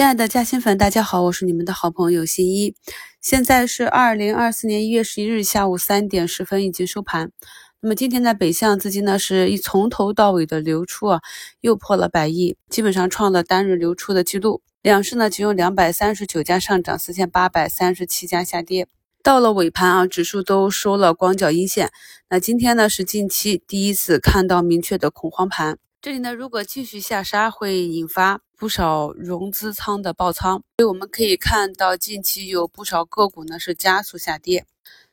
[0.00, 2.74] 亲爱的嘉兴粉，大家好，我是你们的好朋友新一。
[3.20, 7.30] 现在是二零二四年一月十一日下午三点十分，已经收盘。
[7.80, 11.20] 那么今天的北向资金呢，是一从头到尾的流出啊，
[11.60, 14.62] 又破了百亿，基本上创了单日流出的记录。
[14.80, 18.88] 两市呢，仅有两百三十九家上涨，四千八百三十七家下跌。
[19.22, 21.90] 到了尾盘啊，指数都收了光脚阴线。
[22.30, 25.76] 那今天呢，是近期第一次看到明确的恐慌盘。
[26.00, 34.66] 这里呢，如果继续下杀，会引发不少融资仓的爆仓，所以我们可以看到近期有不少个股呢是加速下跌。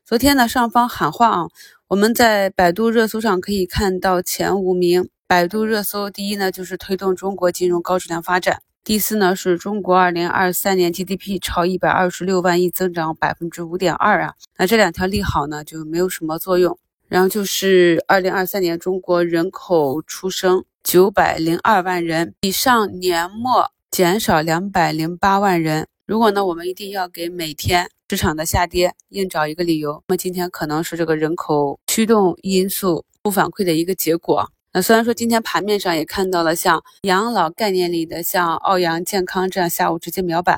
[0.06, 1.48] 昨天呢，上方喊话啊，
[1.88, 16.78] 我们在百度热搜上可以看到前五名，百度热搜第一呢就是推动中国金融高质量发展，第四呢是中国二零二三年 GDP 超一百二十六万亿，增长百分之五点二啊，那这两条利好呢就没有什么作用。
[17.08, 20.66] 然后就是二零二三年中国人口出生。
[20.88, 25.86] 九百零二万人，比上年末减少两百零八万人。
[26.06, 34.50] 如果呢，我们一定要给每天市场的下跌硬找一个理由，那么今天可能是这个人口驱动因素不反馈的一个结果。
[34.72, 40.58] 那虽然说今天盘面上也看到了像养老概念里的像奥阳健康这样下午直接秒板。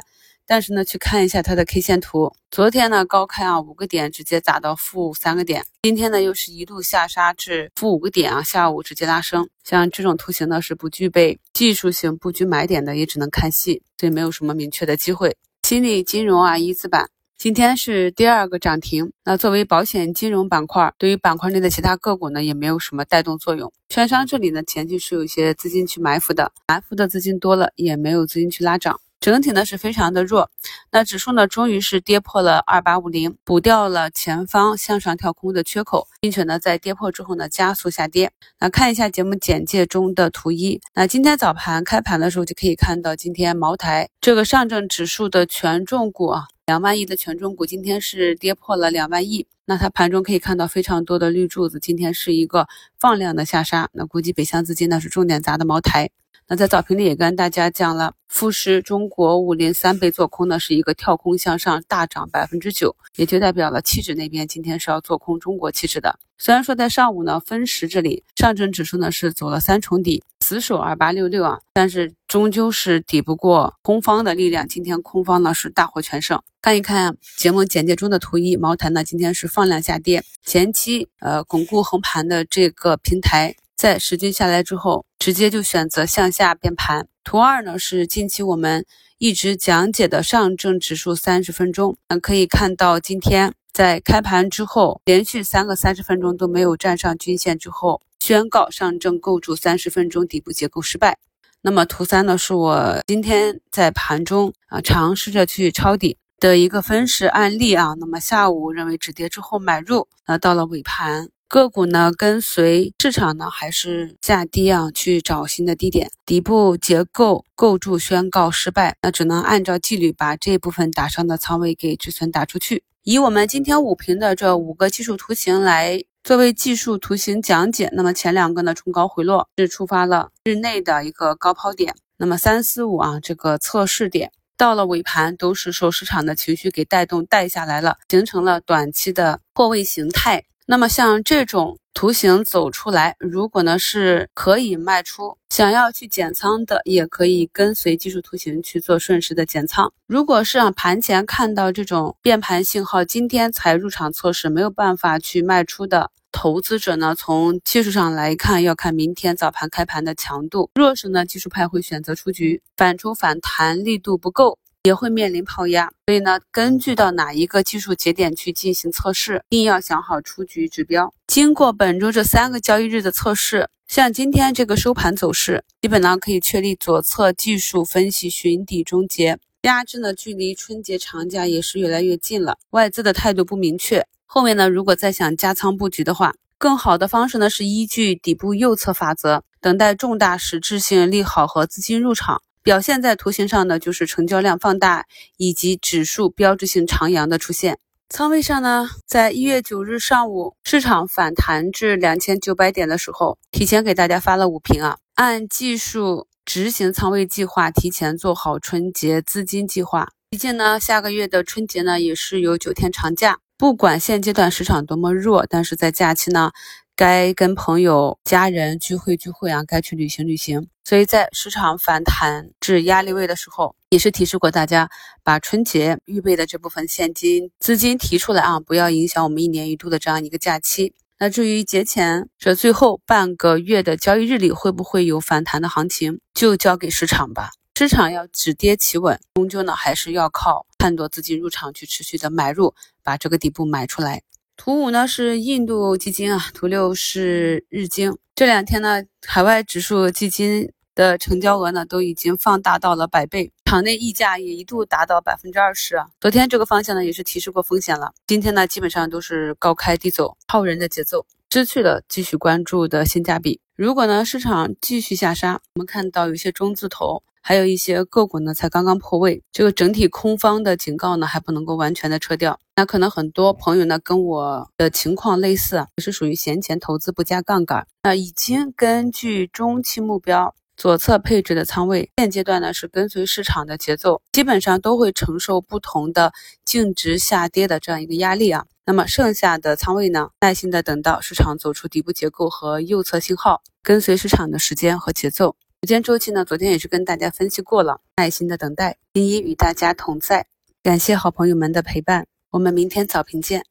[0.49, 9.47] 但是呢，去看一下它的 K 线图，昨天呢高开啊五个点，直接砸到负三个点，今天呢又是一路下杀至负五个点啊，下午直接拉升。
[9.63, 15.37] 像这种图形呢是不具备技术性布局买点的，也只能看戏，所以没有什么明确的机会。
[15.61, 23.71] 新力金融啊一字板今天是第二个涨停，那作为保险金融板块，对于板块内的其他个股呢也没有什么带动作用。
[23.89, 28.99] 券商这里呢前期是有一些资金去埋伏的，埋伏的资金多了，也没有资金去拉涨。
[29.19, 30.49] 整体呢是非常的弱，
[30.91, 38.31] 那指数呢终于是跌破了二八五零，补掉了前方向上跳空的缺口，并且呢在跌破之后呢加速下跌。
[38.61, 56.09] 那看一下节目简介中的图一，那今天早盘开盘的时候就可以看到，今天茅台这个上证指数的权重股啊，两万亿的权重股今天是跌破了两万亿，那它盘中可以看到非常多的绿柱子，今天是一个放量的下杀，那估计北向资金呢是重点砸的茅台。
[56.51, 66.17] 那在早评里也跟大家讲了，富时中国五零三倍做空呢，是一个跳空向上大涨百分之九，也就代表了期指那边今天是要做空中国期指的。
[66.39, 74.67] 虽然说在上午呢，分时这里上证指数呢是走了三重底，死守二八六六啊，但是终究是抵不过空方的力量。
[74.67, 76.41] 今天空方呢是大获全胜。
[76.63, 83.55] 看一看节目简介中的图一，茅台呢今天是放量下跌，前期呃巩固横盘的这个平台。
[83.75, 87.07] 在时均下来之后，直接就选择向下变盘。
[87.25, 88.85] 图二呢是近期我们
[89.17, 101.19] 一直讲解的上证指数三十分钟，那可以看到今天在开盘之后，连续三个三十分钟都没有站上均线之后，宣告上证构筑三十分钟底部结构失败。
[101.61, 107.93] 那么图三呢是我今天在盘中啊尝试着去抄底的一个分时案例啊。
[107.99, 111.27] 那么下午认为止跌之后买入，那到了尾盘。
[111.49, 114.91] 个股呢，跟随市场呢，还是下跌啊？
[114.93, 122.83] 去找新的低点，底部结构构筑宣告失败，那只能按照纪律把这部分打伤的仓位给止损打出去。
[123.01, 140.43] 以我们今天五评的这五个技术图形来作为技术图形讲解，那么前两个呢冲高回落是触发了日内的一个高抛点，那么三四五啊这个测试点到了尾盘都是受市场的情绪给带动带下来了，形成了短期的破位形态。
[140.71, 149.91] 那么像这种图形走出来，如果呢是可以卖出，想要去减仓的，也可以跟随技术图形去做顺势的减仓。
[150.05, 160.69] 如果是让盘前看到这种变盘信号，今天才入场测试，没有办法去卖出的投资者呢，从技术上来看，要看明天早盘开盘的强度。
[160.75, 164.59] 弱势呢，技术派会选择出局，反抽反弹力度不够。
[164.83, 171.13] 也会面临抛压，所以呢，根据到哪一个技术节点去进行测试，一定要想好出局指标。
[171.27, 184.07] 经过本周这三个交易日的测试，像今天这个收盘走势，基本呢可以确立左侧技术分析寻底终结，压制呢距离春节长假也是越来越近了，外资的态度不明确。
[184.25, 192.41] 后面呢，如果再想加仓布局的话，更好的方式呢是依据底部右侧法则，等待重大实质性利好和资金入场。
[192.61, 195.05] 表现在图形上呢，就是成交量放大
[195.37, 197.79] 以及指数标志性长阳的出现。
[198.09, 210.09] 仓位上呢，在一月九日上午市场反弹至两千九百点的时候，提前给大家发了五评啊，按技术执行仓位计划，提前做好春节资金计划。
[210.31, 216.51] 毕竟呢，下个月的春节呢也是有九天长假，不管现阶段市场多么弱，但是在假期呢，
[216.95, 220.69] 该跟朋友、家人聚会聚会啊，该去旅行旅行。
[220.85, 224.89] 所以在市场反弹至压力位的时候，也是提示过大家，
[225.25, 230.93] 把春节预备的这部分现金资金提出来啊，不要影响我们一年一度的这样一个假期。
[231.19, 237.49] 那至于节前这最后半个月的交易日里会不会有反弹的行情，就交给市场吧。
[237.75, 242.73] 市场要止跌企稳，终究呢还是要靠看多资金入场去持续的买入，
[243.03, 244.23] 把这个底部买出来。
[244.55, 248.17] 图五呢是印度基金啊，图六是日经。
[248.33, 256.07] 这两天呢，海外指数基金的成交额呢都已经放大到了百倍，场内溢价也一度达到百分之二十啊。
[256.21, 263.59] 昨天这个方向呢也是提示过风险了，今天呢基本上都是高开低走，套人的节奏，失去了继续关注的性价比。
[263.75, 267.21] 如果呢市场继续下杀，我们看到有些中字头。
[267.41, 272.59] 还有一些个股呢，才刚刚破位，这个整体空方的警告呢，还不能够完全的撤掉。
[272.75, 277.87] 那可能很多朋友呢，跟我的情况类似，也是属于闲钱投资不加杠杆。
[278.03, 286.31] 那已经根据中期目标左侧配置的仓位，现阶段呢是跟随市场的节奏，基本上都会承受不同的
[286.63, 288.65] 净值下跌的这样一个压力啊。
[288.85, 295.55] 那么剩下的仓位呢，耐心的等到市场走出底部结构和右侧信号，跟随市场的时间和节奏。
[295.81, 296.43] 时间周期呢？
[296.43, 300.45] 昨天也是跟大家分析过了，耐心的等待，今一与大家同在，
[300.83, 303.63] 感谢好朋友们的陪伴，我们明天早评见。